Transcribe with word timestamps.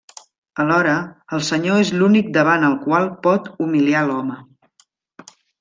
Alhora, 0.61 0.95
el 1.37 1.43
Senyor 1.49 1.83
és 1.83 1.91
l'únic 1.99 2.33
davant 2.39 2.67
el 2.71 2.75
qual 2.89 3.07
pot 3.29 3.53
humiliar 3.67 4.05
l'home. 4.09 4.43